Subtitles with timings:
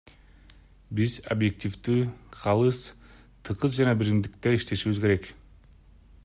[0.99, 2.07] Биз объективдүү,
[2.37, 2.81] калыс,
[3.49, 5.33] тыгыз жана биримдикте иштешибиз керек.